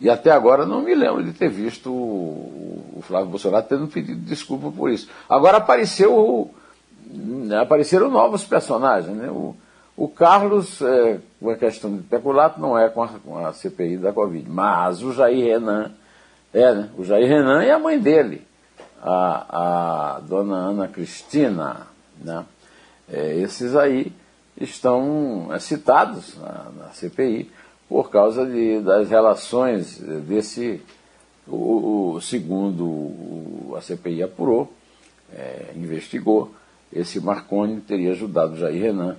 E 0.00 0.10
até 0.10 0.30
agora 0.30 0.66
não 0.66 0.82
me 0.82 0.94
lembro 0.94 1.22
de 1.22 1.32
ter 1.32 1.48
visto 1.48 1.90
o, 1.92 2.96
o 2.96 3.02
Flávio 3.02 3.28
Bolsonaro 3.28 3.64
tendo 3.68 3.86
pedido 3.86 4.20
desculpa 4.22 4.72
por 4.72 4.90
isso. 4.90 5.08
Agora 5.28 5.58
apareceu, 5.58 6.50
apareceram 7.60 8.10
novos 8.10 8.44
personagens. 8.44 9.16
Né? 9.16 9.30
O, 9.30 9.54
o 9.96 10.08
Carlos, 10.08 10.82
é, 10.82 11.20
com 11.38 11.50
a 11.50 11.56
questão 11.56 11.94
de 11.94 12.02
peculato, 12.02 12.60
não 12.60 12.76
é 12.76 12.88
com 12.88 13.02
a, 13.02 13.08
com 13.08 13.46
a, 13.46 13.52
CPI 13.52 13.98
da 13.98 14.12
Covid, 14.12 14.50
mas 14.50 15.02
o 15.02 15.12
Jair 15.12 15.44
Renan, 15.44 15.92
é, 16.52 16.74
né? 16.74 16.90
o 16.98 17.04
Jair 17.04 17.28
Renan 17.28 17.62
e 17.62 17.70
a 17.70 17.78
mãe 17.78 18.00
dele, 18.00 18.42
a, 19.04 20.16
a 20.16 20.20
dona 20.20 20.56
Ana 20.56 20.88
Cristina, 20.88 21.86
né? 22.18 22.44
É, 23.06 23.36
esses 23.36 23.76
aí 23.76 24.10
estão 24.58 25.48
é, 25.52 25.58
citados 25.58 26.38
na, 26.38 26.70
na, 26.78 26.88
CPI 26.92 27.50
por 27.86 28.10
causa 28.10 28.46
de, 28.46 28.80
das 28.80 29.10
relações 29.10 29.98
desse, 29.98 30.80
o, 31.46 32.14
o 32.14 32.20
segundo 32.22 33.74
a 33.76 33.82
CPI 33.82 34.22
apurou, 34.22 34.72
é, 35.34 35.72
investigou, 35.76 36.54
esse 36.90 37.20
Marconi 37.20 37.82
teria 37.82 38.12
ajudado 38.12 38.56
Jair 38.56 38.82
Renan 38.82 39.16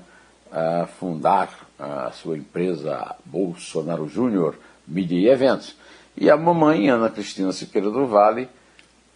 a 0.51 0.88
fundar 0.88 1.50
a 1.77 2.10
sua 2.12 2.38
empresa 2.38 3.15
Bolsonaro 3.24 4.08
Júnior 4.08 4.56
Media 4.88 5.20
e 5.20 5.30
Eventos. 5.30 5.75
E 6.18 6.30
a 6.30 6.38
mamãe, 6.38 6.89
Ana 6.89 7.10
Cristina 7.10 7.51
Siqueira 7.51 7.92
do 7.92 8.08
Vale, 8.08 8.48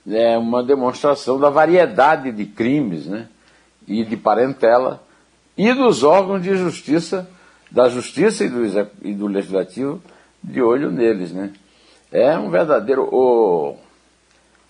é 0.09 0.37
uma 0.37 0.63
demonstração 0.63 1.39
da 1.39 1.49
variedade 1.49 2.31
de 2.31 2.45
crimes, 2.45 3.05
né? 3.05 3.27
e 3.87 4.05
de 4.05 4.15
parentela 4.15 5.01
e 5.57 5.73
dos 5.73 6.03
órgãos 6.03 6.41
de 6.41 6.55
justiça, 6.55 7.27
da 7.69 7.89
justiça 7.89 8.45
e 8.45 8.49
do, 8.49 8.65
e 9.01 9.13
do 9.13 9.27
legislativo, 9.27 10.01
de 10.41 10.61
olho 10.61 10.89
neles. 10.89 11.33
Né? 11.33 11.51
É 12.11 12.37
um 12.37 12.49
verdadeiro. 12.49 13.03
O... 13.13 13.75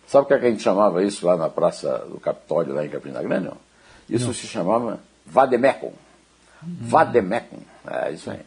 Sabe 0.08 0.24
o 0.24 0.28
que, 0.28 0.34
é 0.34 0.40
que 0.40 0.46
a 0.48 0.50
gente 0.50 0.64
chamava 0.64 1.04
isso 1.04 1.28
lá 1.28 1.38
na 1.38 1.48
Praça 1.48 2.00
do 2.10 2.20
Capitólio, 2.20 2.74
lá 2.74 2.84
em 2.84 2.90
Campina 2.90 3.22
Grande? 3.22 3.46
Não? 3.46 3.58
Isso 4.10 4.28
não. 4.28 4.34
se 4.34 4.48
chamava 4.48 5.00
Vademecum. 5.28 5.92
Hum. 6.64 6.76
Vademecum. 6.82 7.60
É 7.86 8.12
isso 8.12 8.32
aí. 8.32 8.40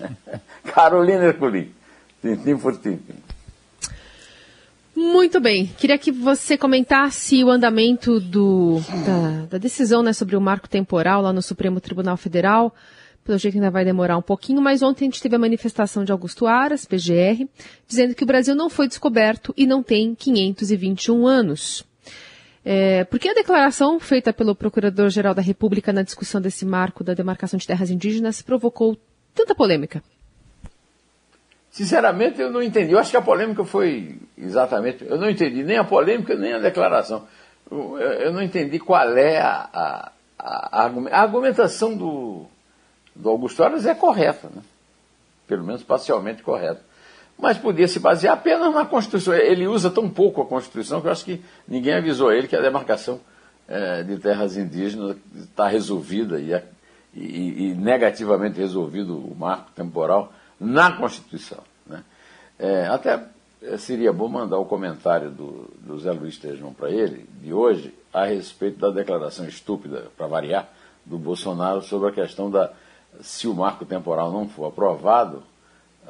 Carolina 0.72 1.24
Herculin. 1.24 1.70
Tintim 2.22 2.56
por 2.56 2.78
tintim. 2.78 3.16
Muito 4.98 5.38
bem. 5.38 5.66
Queria 5.78 5.96
que 5.96 6.10
você 6.10 6.58
comentasse 6.58 7.44
o 7.44 7.50
andamento 7.50 8.18
do, 8.18 8.80
da, 9.06 9.46
da, 9.50 9.58
decisão 9.58 10.02
né, 10.02 10.12
sobre 10.12 10.34
o 10.34 10.40
marco 10.40 10.68
temporal 10.68 11.22
lá 11.22 11.32
no 11.32 11.40
Supremo 11.40 11.80
Tribunal 11.80 12.16
Federal. 12.16 12.74
Pelo 13.22 13.38
jeito 13.38 13.54
ainda 13.54 13.70
vai 13.70 13.84
demorar 13.84 14.18
um 14.18 14.22
pouquinho, 14.22 14.60
mas 14.60 14.82
ontem 14.82 15.04
a 15.04 15.06
gente 15.06 15.22
teve 15.22 15.36
a 15.36 15.38
manifestação 15.38 16.02
de 16.02 16.10
Augusto 16.10 16.48
Aras, 16.48 16.84
PGR, 16.84 17.46
dizendo 17.86 18.12
que 18.12 18.24
o 18.24 18.26
Brasil 18.26 18.56
não 18.56 18.68
foi 18.68 18.88
descoberto 18.88 19.54
e 19.56 19.68
não 19.68 19.84
tem 19.84 20.16
521 20.16 21.28
anos. 21.28 21.84
É, 22.64 23.04
por 23.04 23.20
que 23.20 23.28
a 23.28 23.34
declaração 23.34 24.00
feita 24.00 24.32
pelo 24.32 24.56
Procurador-Geral 24.56 25.32
da 25.32 25.42
República 25.42 25.92
na 25.92 26.02
discussão 26.02 26.40
desse 26.40 26.66
marco 26.66 27.04
da 27.04 27.14
demarcação 27.14 27.56
de 27.56 27.68
terras 27.68 27.88
indígenas 27.88 28.42
provocou 28.42 28.98
tanta 29.32 29.54
polêmica? 29.54 30.02
Sinceramente, 31.70 32.40
eu 32.40 32.50
não 32.50 32.62
entendi. 32.62 32.92
Eu 32.92 32.98
acho 32.98 33.10
que 33.10 33.16
a 33.16 33.22
polêmica 33.22 33.64
foi 33.64 34.18
exatamente. 34.36 35.04
Eu 35.04 35.18
não 35.18 35.28
entendi 35.28 35.62
nem 35.62 35.76
a 35.76 35.84
polêmica, 35.84 36.34
nem 36.34 36.54
a 36.54 36.58
declaração. 36.58 37.26
Eu, 37.70 37.98
eu 37.98 38.32
não 38.32 38.42
entendi 38.42 38.78
qual 38.78 39.16
é 39.16 39.38
a, 39.38 39.68
a, 39.72 40.12
a, 40.38 40.86
a 40.86 41.20
argumentação 41.20 41.96
do, 41.96 42.46
do 43.14 43.28
Augusto 43.28 43.62
Aras 43.62 43.86
é 43.86 43.94
correta, 43.94 44.48
né? 44.54 44.62
pelo 45.46 45.64
menos 45.64 45.82
parcialmente 45.82 46.42
correta. 46.42 46.80
Mas 47.38 47.56
podia 47.56 47.86
se 47.86 48.00
basear 48.00 48.34
apenas 48.34 48.74
na 48.74 48.84
Constituição. 48.84 49.34
Ele 49.34 49.66
usa 49.66 49.90
tão 49.90 50.08
pouco 50.08 50.42
a 50.42 50.46
Constituição 50.46 51.00
que 51.00 51.06
eu 51.06 51.12
acho 51.12 51.24
que 51.24 51.40
ninguém 51.66 51.94
avisou 51.94 52.32
ele 52.32 52.48
que 52.48 52.56
a 52.56 52.60
demarcação 52.60 53.20
é, 53.68 54.02
de 54.02 54.18
terras 54.18 54.56
indígenas 54.56 55.16
está 55.36 55.68
resolvida 55.68 56.40
e, 56.40 56.52
e, 57.14 57.68
e 57.68 57.74
negativamente 57.74 58.58
resolvido 58.58 59.16
o 59.16 59.36
marco 59.36 59.70
temporal 59.72 60.32
na 60.60 60.92
Constituição. 60.92 61.62
Né? 61.86 62.02
É, 62.58 62.86
até 62.86 63.24
seria 63.78 64.12
bom 64.12 64.28
mandar 64.28 64.58
o 64.58 64.64
comentário 64.64 65.30
do, 65.30 65.70
do 65.80 65.98
Zé 65.98 66.12
Luiz 66.12 66.36
Tejão 66.38 66.72
para 66.72 66.90
ele, 66.90 67.28
de 67.40 67.52
hoje, 67.52 67.94
a 68.12 68.24
respeito 68.24 68.78
da 68.78 68.90
declaração 68.90 69.46
estúpida, 69.46 70.06
para 70.16 70.26
variar, 70.26 70.68
do 71.04 71.18
Bolsonaro 71.18 71.82
sobre 71.82 72.10
a 72.10 72.12
questão 72.12 72.50
da 72.50 72.72
se 73.22 73.48
o 73.48 73.54
marco 73.54 73.84
temporal 73.84 74.30
não 74.30 74.48
for 74.48 74.66
aprovado, 74.66 75.42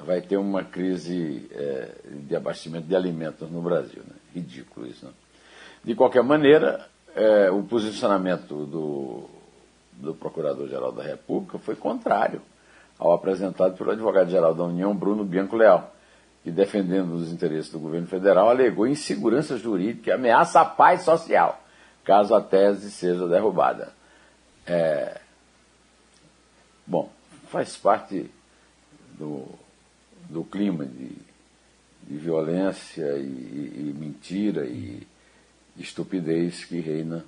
vai 0.05 0.21
ter 0.21 0.37
uma 0.37 0.62
crise 0.62 1.49
é, 1.52 1.95
de 2.26 2.37
abastecimento 2.37 2.87
de 2.87 2.95
alimentos 2.95 3.50
no 3.50 3.62
Brasil. 3.62 4.02
Né? 4.07 4.14
Ridículo 4.35 4.87
isso. 4.87 5.07
Né? 5.07 5.12
De 5.85 5.95
qualquer 5.95 6.23
maneira, 6.23 6.87
é, 7.14 7.50
o 7.50 7.62
posicionamento 7.62 8.67
do, 8.67 9.28
do 9.93 10.14
Procurador-Geral 10.14 10.93
da 10.93 11.02
República 11.02 11.59
foi 11.59 11.76
contrário 11.76 12.43
ao 12.99 13.12
apresentado 13.12 13.76
pelo 13.76 13.93
advogado-geral 13.93 14.55
da 14.55 14.64
União, 14.64 14.95
Bruno 14.95 15.25
Bianco 15.25 15.57
Leal, 15.57 15.95
que, 16.43 16.50
defendendo 16.50 17.12
os 17.12 17.33
interesses 17.33 17.71
do 17.71 17.78
governo 17.78 18.07
federal, 18.07 18.49
alegou 18.49 18.87
insegurança 18.87 19.57
jurídica 19.57 20.11
e 20.11 20.12
ameaça 20.12 20.61
à 20.61 20.64
paz 20.64 21.02
social, 21.02 21.62
caso 22.05 22.35
a 22.35 22.40
tese 22.40 22.90
seja 22.90 23.28
derrubada. 23.28 23.93
É... 24.67 25.21
Bom, 26.87 27.11
faz 27.49 27.76
parte 27.76 28.31
do, 29.19 29.47
do 30.28 30.43
clima 30.43 30.85
de, 30.85 31.12
de 32.02 32.17
violência 32.17 33.17
e, 33.19 33.23
e, 33.23 33.90
e 33.90 33.97
mentira 33.99 34.64
e 34.64 35.07
estupidez 35.76 36.64
que 36.64 36.81
reina 36.81 37.25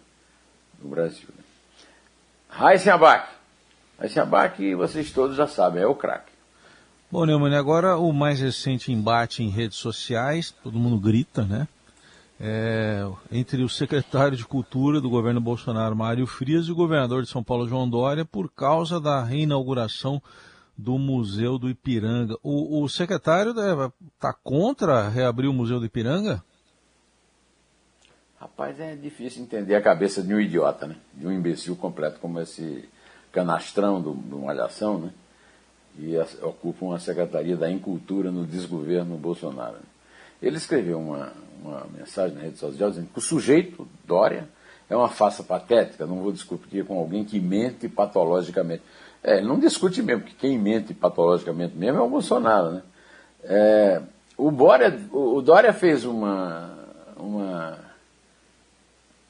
no 0.82 0.88
Brasil. 0.88 1.28
Raíssen 2.48 2.92
Abac. 2.92 3.39
Esse 4.00 4.18
abaque, 4.18 4.74
vocês 4.74 5.10
todos 5.10 5.36
já 5.36 5.46
sabem, 5.46 5.82
é 5.82 5.86
o 5.86 5.94
craque. 5.94 6.32
Bom, 7.10 7.26
Neumann, 7.26 7.54
agora 7.54 7.98
o 7.98 8.12
mais 8.12 8.40
recente 8.40 8.92
embate 8.92 9.42
em 9.42 9.50
redes 9.50 9.76
sociais, 9.76 10.54
todo 10.62 10.78
mundo 10.78 10.98
grita, 10.98 11.44
né? 11.44 11.68
É, 12.40 13.06
entre 13.30 13.62
o 13.62 13.68
secretário 13.68 14.36
de 14.36 14.46
Cultura 14.46 15.00
do 15.00 15.10
governo 15.10 15.40
Bolsonaro, 15.40 15.94
Mário 15.94 16.26
Frias, 16.26 16.66
e 16.66 16.72
o 16.72 16.74
governador 16.74 17.22
de 17.22 17.28
São 17.28 17.44
Paulo, 17.44 17.68
João 17.68 17.86
Dória, 17.90 18.24
por 18.24 18.50
causa 18.50 18.98
da 18.98 19.22
reinauguração 19.22 20.22
do 20.78 20.96
Museu 20.96 21.58
do 21.58 21.68
Ipiranga. 21.68 22.38
O, 22.42 22.82
o 22.82 22.88
secretário 22.88 23.52
está 24.14 24.32
contra 24.32 25.08
reabrir 25.08 25.48
o 25.48 25.52
Museu 25.52 25.78
do 25.78 25.84
Ipiranga? 25.84 26.42
Rapaz, 28.40 28.80
é 28.80 28.96
difícil 28.96 29.42
entender 29.42 29.74
a 29.74 29.82
cabeça 29.82 30.22
de 30.22 30.32
um 30.32 30.40
idiota, 30.40 30.86
né? 30.86 30.96
De 31.12 31.26
um 31.26 31.32
imbecil 31.32 31.76
completo 31.76 32.18
como 32.20 32.40
esse 32.40 32.88
canastrão 33.32 34.00
do, 34.00 34.14
Malhação, 34.38 34.98
né? 34.98 35.10
e 35.98 36.16
a, 36.16 36.26
ocupa 36.42 36.84
uma 36.84 36.98
secretaria 36.98 37.56
da 37.56 37.70
Incultura 37.70 38.30
no 38.30 38.46
desgoverno 38.46 39.16
Bolsonaro. 39.16 39.78
Ele 40.42 40.56
escreveu 40.56 40.98
uma, 40.98 41.32
uma 41.62 41.86
mensagem 41.96 42.36
na 42.36 42.42
rede 42.42 42.58
social 42.58 42.90
dizendo 42.90 43.08
que 43.12 43.18
o 43.18 43.22
sujeito, 43.22 43.86
Dória, 44.04 44.48
é 44.88 44.96
uma 44.96 45.08
farsa 45.08 45.42
patética, 45.42 46.06
não 46.06 46.16
vou 46.16 46.32
discutir 46.32 46.84
com 46.84 46.98
alguém 46.98 47.24
que 47.24 47.38
mente 47.38 47.88
patologicamente. 47.88 48.82
É, 49.22 49.38
ele 49.38 49.46
não 49.46 49.58
discute 49.58 50.02
mesmo, 50.02 50.22
porque 50.22 50.36
quem 50.38 50.58
mente 50.58 50.94
patologicamente 50.94 51.76
mesmo 51.76 51.98
é 51.98 52.02
o 52.02 52.08
Bolsonaro. 52.08 52.72
Né? 52.72 52.82
É, 53.44 54.02
o, 54.36 54.50
Dória, 54.50 54.98
o 55.12 55.40
Dória 55.42 55.72
fez 55.72 56.04
uma, 56.04 56.76
uma, 57.16 57.78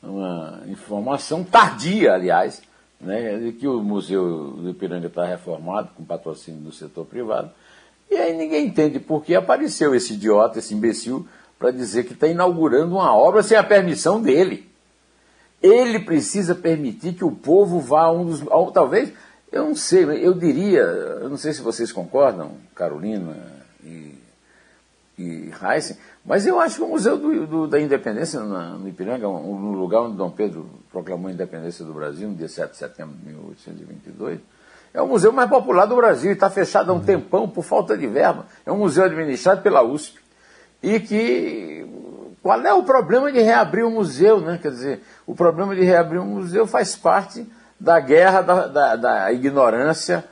uma 0.02 0.62
informação 0.68 1.44
tardia, 1.44 2.14
aliás, 2.14 2.62
né, 3.00 3.52
que 3.58 3.66
o 3.66 3.82
Museu 3.82 4.50
do 4.52 4.70
Ipiranga 4.70 5.06
está 5.06 5.24
reformado 5.24 5.90
com 5.96 6.04
patrocínio 6.04 6.60
do 6.60 6.72
setor 6.72 7.06
privado. 7.06 7.50
E 8.10 8.16
aí 8.16 8.36
ninguém 8.36 8.66
entende 8.66 8.98
por 8.98 9.24
que 9.24 9.34
apareceu 9.34 9.94
esse 9.94 10.14
idiota, 10.14 10.58
esse 10.58 10.74
imbecil, 10.74 11.26
para 11.58 11.70
dizer 11.70 12.04
que 12.04 12.12
está 12.12 12.26
inaugurando 12.26 12.96
uma 12.96 13.14
obra 13.14 13.42
sem 13.42 13.56
a 13.56 13.62
permissão 13.62 14.20
dele. 14.20 14.68
Ele 15.62 16.00
precisa 16.00 16.54
permitir 16.54 17.14
que 17.14 17.24
o 17.24 17.30
povo 17.30 17.80
vá 17.80 18.04
a 18.04 18.12
um 18.12 18.24
dos. 18.24 18.42
Talvez, 18.72 19.12
eu 19.52 19.66
não 19.66 19.74
sei, 19.74 20.04
eu 20.24 20.32
diria, 20.34 20.80
eu 20.80 21.28
não 21.28 21.36
sei 21.36 21.52
se 21.52 21.60
vocês 21.60 21.92
concordam, 21.92 22.52
Carolina 22.74 23.36
e, 23.84 24.14
e 25.18 25.50
Heisen, 25.62 25.96
mas 26.24 26.46
eu 26.46 26.60
acho 26.60 26.76
que 26.76 26.82
o 26.82 26.88
Museu 26.88 27.16
do, 27.16 27.46
do, 27.46 27.66
da 27.66 27.80
Independência 27.80 28.40
na, 28.40 28.70
no 28.70 28.88
Ipiranga, 28.88 29.28
um, 29.28 29.58
no 29.58 29.72
lugar 29.72 30.02
onde 30.02 30.16
Dom 30.16 30.30
Pedro 30.30 30.68
proclamou 30.90 31.28
a 31.28 31.32
independência 31.32 31.84
do 31.84 31.94
Brasil, 31.94 32.28
no 32.28 32.34
dia 32.34 32.48
7 32.48 32.72
de 32.72 32.76
setembro 32.76 33.16
de 33.16 33.26
1822, 33.26 34.40
é 34.92 35.00
o 35.00 35.06
museu 35.06 35.32
mais 35.32 35.48
popular 35.48 35.86
do 35.86 35.96
Brasil 35.96 36.30
e 36.30 36.34
está 36.34 36.50
fechado 36.50 36.90
há 36.90 36.94
um 36.94 37.00
tempão 37.00 37.48
por 37.48 37.62
falta 37.62 37.96
de 37.96 38.06
verba. 38.06 38.46
É 38.66 38.72
um 38.72 38.78
museu 38.78 39.04
administrado 39.04 39.62
pela 39.62 39.82
USP. 39.82 40.18
E 40.82 40.98
que. 40.98 41.86
Qual 42.42 42.60
é 42.60 42.72
o 42.72 42.82
problema 42.82 43.30
de 43.30 43.40
reabrir 43.40 43.84
um 43.84 43.90
museu? 43.90 44.40
Né? 44.40 44.58
Quer 44.60 44.70
dizer, 44.70 45.02
o 45.26 45.34
problema 45.34 45.76
de 45.76 45.84
reabrir 45.84 46.18
um 46.18 46.26
museu 46.26 46.66
faz 46.66 46.96
parte 46.96 47.46
da 47.78 48.00
guerra 48.00 48.40
da, 48.40 48.66
da, 48.66 48.96
da 48.96 49.32
ignorância 49.32 50.24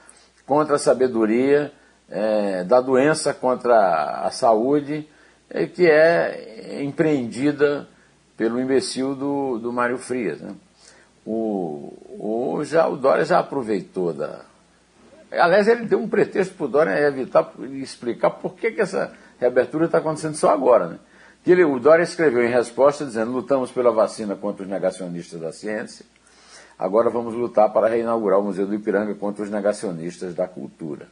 contra 0.46 0.76
a 0.76 0.78
sabedoria, 0.78 1.70
é, 2.08 2.64
da 2.64 2.80
doença 2.80 3.34
contra 3.34 4.22
a 4.24 4.30
saúde, 4.30 5.06
é, 5.50 5.66
que 5.66 5.86
é 5.86 6.82
empreendida 6.82 7.88
pelo 8.36 8.60
imbecil 8.60 9.14
do, 9.14 9.58
do 9.58 9.72
Mário 9.72 9.98
Frias. 9.98 10.40
Né? 10.40 10.54
O, 11.26 11.92
o, 12.18 12.64
já, 12.64 12.88
o 12.88 12.96
Dória 12.96 13.24
já 13.24 13.38
aproveitou 13.38 14.12
da. 14.12 14.42
Aliás, 15.30 15.68
ele 15.68 15.84
deu 15.84 15.98
um 15.98 16.08
pretexto 16.08 16.54
para 16.54 16.64
o 16.64 16.68
Dória 16.68 17.06
evitar 17.06 17.52
explicar 17.72 18.30
por 18.30 18.54
que, 18.54 18.70
que 18.70 18.80
essa 18.80 19.12
reabertura 19.38 19.84
está 19.84 19.98
acontecendo 19.98 20.36
só 20.36 20.50
agora. 20.50 20.86
Né? 20.86 20.98
Que 21.44 21.52
ele, 21.52 21.64
o 21.64 21.78
Dória 21.78 22.02
escreveu 22.02 22.44
em 22.44 22.50
resposta 22.50 23.04
dizendo: 23.04 23.32
lutamos 23.32 23.70
pela 23.70 23.90
vacina 23.90 24.36
contra 24.36 24.62
os 24.62 24.70
negacionistas 24.70 25.40
da 25.40 25.52
ciência, 25.52 26.06
agora 26.78 27.10
vamos 27.10 27.34
lutar 27.34 27.70
para 27.72 27.88
reinaugurar 27.88 28.38
o 28.38 28.44
Museu 28.44 28.66
do 28.66 28.74
Ipiranga 28.74 29.14
contra 29.14 29.42
os 29.42 29.50
negacionistas 29.50 30.34
da 30.34 30.48
cultura. 30.48 31.08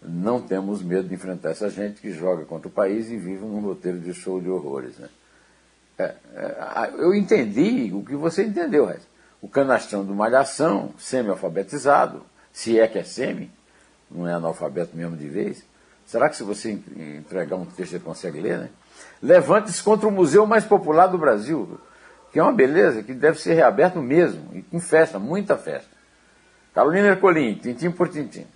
Não 0.00 0.40
temos 0.40 0.82
medo 0.82 1.08
de 1.08 1.14
enfrentar 1.14 1.50
essa 1.50 1.68
gente 1.68 2.00
que 2.00 2.12
joga 2.12 2.44
contra 2.44 2.68
o 2.68 2.70
país 2.70 3.10
e 3.10 3.16
vive 3.16 3.44
num 3.44 3.60
roteiro 3.60 3.98
de 3.98 4.14
show 4.14 4.40
de 4.40 4.48
horrores. 4.48 4.96
Né? 4.98 5.08
É, 5.98 6.14
é, 6.34 6.92
eu 6.98 7.14
entendi 7.14 7.90
o 7.92 8.04
que 8.04 8.14
você 8.14 8.44
entendeu, 8.44 8.86
Rez. 8.86 9.02
O 9.42 9.48
canastrão 9.48 10.04
do 10.04 10.14
Malhação, 10.14 10.94
semi-alfabetizado, 10.98 12.22
se 12.52 12.78
é 12.78 12.86
que 12.86 12.98
é 12.98 13.04
semi, 13.04 13.50
não 14.10 14.26
é 14.26 14.32
analfabeto 14.32 14.96
mesmo 14.96 15.16
de 15.16 15.28
vez. 15.28 15.64
Será 16.06 16.28
que 16.28 16.36
se 16.36 16.42
você 16.42 16.78
entregar 16.96 17.56
um 17.56 17.66
texto 17.66 17.92
ele 17.92 18.04
consegue 18.04 18.40
ler, 18.40 18.58
né? 18.58 18.70
Levante-se 19.22 19.82
contra 19.82 20.08
o 20.08 20.12
museu 20.12 20.46
mais 20.46 20.64
popular 20.64 21.08
do 21.08 21.18
Brasil, 21.18 21.78
que 22.32 22.38
é 22.38 22.42
uma 22.42 22.52
beleza, 22.52 23.02
que 23.02 23.12
deve 23.12 23.40
ser 23.40 23.54
reaberto 23.54 24.00
mesmo, 24.00 24.50
e 24.54 24.62
com 24.62 24.80
festa, 24.80 25.18
muita 25.18 25.56
festa. 25.56 25.90
Carolina 26.74 27.08
Ercolim, 27.08 27.54
tintim 27.56 27.90
por 27.90 28.08
tintim. 28.08 28.46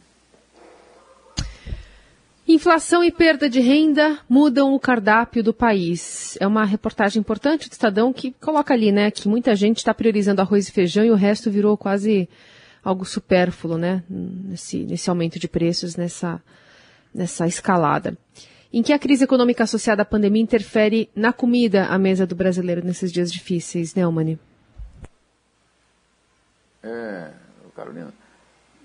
Inflação 2.52 3.02
e 3.02 3.10
perda 3.10 3.48
de 3.48 3.60
renda 3.60 4.18
mudam 4.28 4.74
o 4.74 4.78
cardápio 4.78 5.42
do 5.42 5.54
país. 5.54 6.36
É 6.38 6.46
uma 6.46 6.66
reportagem 6.66 7.18
importante 7.18 7.66
do 7.66 7.72
Estadão 7.72 8.12
que 8.12 8.32
coloca 8.32 8.74
ali, 8.74 8.92
né, 8.92 9.10
que 9.10 9.26
muita 9.26 9.56
gente 9.56 9.78
está 9.78 9.94
priorizando 9.94 10.42
arroz 10.42 10.68
e 10.68 10.70
feijão 10.70 11.02
e 11.02 11.10
o 11.10 11.14
resto 11.14 11.50
virou 11.50 11.78
quase 11.78 12.28
algo 12.84 13.06
supérfluo, 13.06 13.78
né, 13.78 14.04
nesse, 14.06 14.84
nesse 14.84 15.08
aumento 15.08 15.38
de 15.38 15.48
preços, 15.48 15.96
nessa, 15.96 16.42
nessa 17.14 17.46
escalada. 17.46 18.18
Em 18.70 18.82
que 18.82 18.92
a 18.92 18.98
crise 18.98 19.24
econômica 19.24 19.64
associada 19.64 20.02
à 20.02 20.04
pandemia 20.04 20.42
interfere 20.42 21.08
na 21.16 21.32
comida 21.32 21.86
à 21.86 21.96
mesa 21.96 22.26
do 22.26 22.34
brasileiro 22.34 22.84
nesses 22.84 23.10
dias 23.10 23.32
difíceis, 23.32 23.94
né, 23.94 24.06
Mani? 24.06 24.38
É, 26.82 27.30
Carolina, 27.74 28.12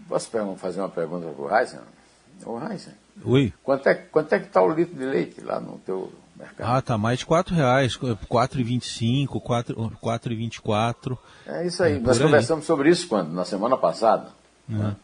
posso 0.07 0.31
fazer 0.55 0.79
uma 0.79 0.87
pergunta 0.87 1.27
para 1.27 1.43
o? 1.43 1.97
Ô, 2.45 2.59
Heisen, 2.59 2.93
Oi. 3.25 3.53
Quanto 3.63 3.87
é, 3.89 3.95
quanto 3.95 4.33
é 4.33 4.39
que 4.39 4.47
está 4.47 4.61
o 4.61 4.69
litro 4.69 4.95
de 4.95 5.05
leite 5.05 5.41
lá 5.41 5.59
no 5.59 5.79
teu 5.79 6.11
mercado? 6.35 6.67
Ah, 6.67 6.81
tá 6.81 6.97
mais 6.97 7.19
de 7.19 7.25
4 7.25 7.53
reais, 7.55 7.97
4,25, 7.97 9.41
4,24. 9.41 11.17
É 11.45 11.65
isso 11.65 11.83
aí. 11.83 11.95
É, 11.95 11.99
Nós 11.99 12.19
conversamos 12.19 12.63
aí. 12.63 12.67
sobre 12.67 12.89
isso 12.89 13.07
quando? 13.07 13.31
Na 13.31 13.45
semana 13.45 13.77
passada. 13.77 14.29
É. 14.69 14.73
Né? 14.73 14.95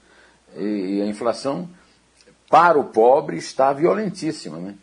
E, 0.55 0.97
e, 0.97 1.01
a 1.01 1.07
inflação 1.07 1.67
para 2.49 2.77
o 2.77 2.85
pobre 2.85 3.37
está 3.37 3.73
violentíssima. 3.73 4.57
Né? 4.57 4.75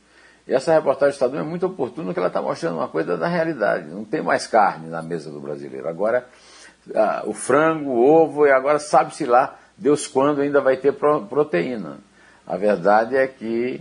E 0.49 0.53
essa 0.53 0.73
reportagem 0.73 1.13
do 1.13 1.15
Estadão 1.15 1.41
é 1.41 1.45
muito 1.45 1.67
oportuna 1.67 2.07
porque 2.07 2.19
ela 2.19 2.29
está 2.29 2.43
mostrando 2.43 2.79
uma 2.79 2.89
coisa 2.89 3.17
da 3.17 3.29
realidade. 3.29 3.89
Não 3.89 4.05
tem 4.05 4.21
mais 4.21 4.49
carne 4.49 4.89
na 4.89 5.01
mesa 5.03 5.31
do 5.31 5.39
brasileiro. 5.41 5.89
Agora 5.89 6.27
ah, 6.95 7.23
o 7.27 7.33
frango, 7.33 7.91
o 7.91 8.05
ovo, 8.05 8.47
e 8.47 8.51
agora 8.51 8.81
sabe-se 8.81 9.25
lá, 9.25 9.57
Deus 9.77 10.09
quando 10.09 10.41
ainda 10.41 10.61
vai 10.61 10.77
ter 10.77 10.93
proteína. 10.93 11.99
A 12.47 12.57
verdade 12.57 13.17
é 13.17 13.27
que 13.27 13.81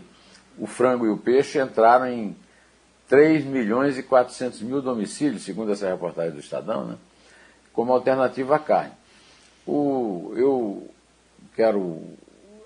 o 0.57 0.67
frango 0.67 1.05
e 1.05 1.09
o 1.09 1.17
peixe 1.17 1.59
entraram 1.59 2.07
em 2.07 2.35
3 3.07 3.45
milhões 3.45 3.97
e 3.97 4.03
400 4.03 4.61
mil 4.61 4.81
domicílios, 4.81 5.43
segundo 5.43 5.71
essa 5.71 5.89
reportagem 5.89 6.31
do 6.31 6.39
Estadão, 6.39 6.85
né, 6.85 6.97
como 7.73 7.91
alternativa 7.91 8.55
à 8.55 8.59
carne. 8.59 8.93
O, 9.65 10.33
eu 10.35 10.87
quero, 11.55 12.01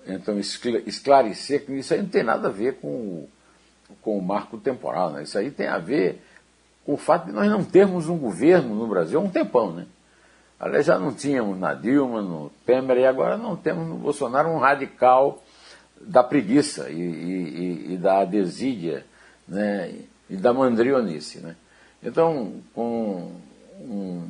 então, 0.06 0.38
esclarecer 0.38 1.64
que 1.64 1.72
isso 1.72 1.94
aí 1.94 2.02
não 2.02 2.08
tem 2.08 2.22
nada 2.22 2.48
a 2.48 2.50
ver 2.50 2.74
com, 2.80 3.26
com 4.02 4.18
o 4.18 4.22
marco 4.22 4.58
temporal. 4.58 5.10
Né? 5.10 5.22
Isso 5.22 5.38
aí 5.38 5.50
tem 5.50 5.66
a 5.66 5.78
ver 5.78 6.22
com 6.84 6.94
o 6.94 6.96
fato 6.96 7.26
de 7.26 7.32
nós 7.32 7.48
não 7.48 7.64
termos 7.64 8.08
um 8.08 8.18
governo 8.18 8.74
no 8.74 8.86
Brasil 8.86 9.18
há 9.18 9.22
um 9.22 9.30
tempão. 9.30 9.72
Né? 9.72 9.86
Aliás, 10.58 10.86
já 10.86 10.98
não 10.98 11.12
tínhamos 11.12 11.58
na 11.58 11.74
Dilma, 11.74 12.22
no 12.22 12.50
Temer, 12.64 12.98
e 12.98 13.06
agora 13.06 13.36
não 13.36 13.56
temos 13.56 13.86
no 13.86 13.96
Bolsonaro 13.96 14.48
um 14.48 14.58
radical 14.58 15.42
da 16.06 16.22
preguiça 16.22 16.88
e, 16.90 17.00
e, 17.00 17.94
e 17.94 17.96
da 17.96 18.24
desídia 18.24 19.04
né, 19.46 19.94
e 20.28 20.36
da 20.36 20.52
mandrionice. 20.52 21.38
Né? 21.40 21.56
Então, 22.02 22.54
com 22.74 23.32
um 23.80 24.28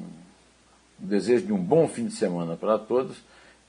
desejo 0.98 1.46
de 1.46 1.52
um 1.52 1.62
bom 1.62 1.88
fim 1.88 2.06
de 2.06 2.14
semana 2.14 2.56
para 2.56 2.78
todos, 2.78 3.16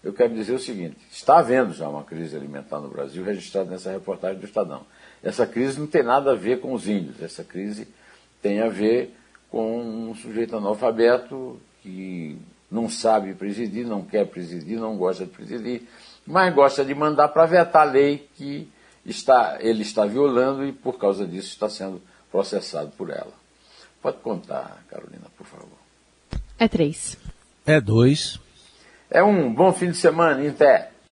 eu 0.03 0.13
quero 0.13 0.33
dizer 0.33 0.53
o 0.53 0.59
seguinte: 0.59 0.97
está 1.11 1.39
havendo 1.39 1.73
já 1.73 1.89
uma 1.89 2.03
crise 2.03 2.35
alimentar 2.35 2.79
no 2.79 2.89
Brasil, 2.89 3.23
registrada 3.23 3.71
nessa 3.71 3.91
reportagem 3.91 4.39
do 4.39 4.45
Estadão. 4.45 4.85
Essa 5.23 5.47
crise 5.47 5.79
não 5.79 5.87
tem 5.87 6.03
nada 6.03 6.31
a 6.31 6.35
ver 6.35 6.61
com 6.61 6.73
os 6.73 6.87
índios, 6.87 7.21
essa 7.21 7.43
crise 7.43 7.87
tem 8.41 8.61
a 8.61 8.69
ver 8.69 9.15
com 9.49 9.79
um 10.09 10.15
sujeito 10.15 10.55
analfabeto 10.55 11.59
que 11.81 12.37
não 12.69 12.89
sabe 12.89 13.33
presidir, 13.33 13.87
não 13.87 14.03
quer 14.03 14.27
presidir, 14.27 14.77
não 14.77 14.97
gosta 14.97 15.25
de 15.25 15.31
presidir, 15.31 15.83
mas 16.25 16.53
gosta 16.53 16.83
de 16.83 16.93
mandar 16.95 17.29
para 17.29 17.45
vetar 17.45 17.87
a 17.87 17.91
lei 17.91 18.29
que 18.35 18.71
está, 19.05 19.57
ele 19.59 19.83
está 19.83 20.05
violando 20.05 20.65
e 20.65 20.71
por 20.71 20.97
causa 20.97 21.25
disso 21.27 21.49
está 21.49 21.69
sendo 21.69 22.01
processado 22.31 22.91
por 22.97 23.09
ela. 23.09 23.33
Pode 24.01 24.17
contar, 24.17 24.83
Carolina, 24.89 25.25
por 25.37 25.45
favor. 25.45 25.77
É 26.57 26.67
três. 26.67 27.17
É 27.65 27.79
dois. 27.79 28.39
É 29.09 29.23
um 29.23 29.53
bom 29.53 29.71
fim 29.71 29.91
de 29.91 29.97
semana, 29.97 30.43
em 30.43 30.51
pé. 30.51 30.91